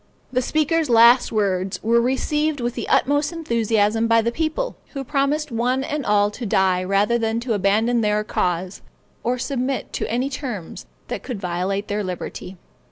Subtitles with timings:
[0.33, 5.51] The speaker's last words were received with the utmost enthusiasm by the people, who promised
[5.51, 8.81] one and all to die rather than abandon their cause,
[9.23, 12.57] or submit to any terms that could violate their liberty.